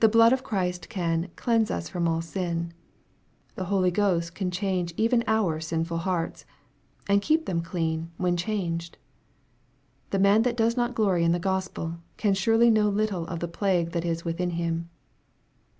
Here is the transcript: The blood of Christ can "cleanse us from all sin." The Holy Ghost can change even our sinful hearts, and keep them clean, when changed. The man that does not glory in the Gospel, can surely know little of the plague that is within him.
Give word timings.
The 0.00 0.08
blood 0.08 0.32
of 0.32 0.42
Christ 0.42 0.88
can 0.88 1.30
"cleanse 1.36 1.70
us 1.70 1.88
from 1.88 2.08
all 2.08 2.20
sin." 2.20 2.72
The 3.54 3.66
Holy 3.66 3.92
Ghost 3.92 4.34
can 4.34 4.50
change 4.50 4.92
even 4.96 5.22
our 5.28 5.60
sinful 5.60 5.98
hearts, 5.98 6.44
and 7.08 7.22
keep 7.22 7.46
them 7.46 7.62
clean, 7.62 8.10
when 8.16 8.36
changed. 8.36 8.98
The 10.10 10.18
man 10.18 10.42
that 10.42 10.56
does 10.56 10.76
not 10.76 10.96
glory 10.96 11.22
in 11.22 11.30
the 11.30 11.38
Gospel, 11.38 11.98
can 12.16 12.34
surely 12.34 12.70
know 12.72 12.88
little 12.88 13.24
of 13.28 13.38
the 13.38 13.46
plague 13.46 13.92
that 13.92 14.04
is 14.04 14.24
within 14.24 14.50
him. 14.50 14.90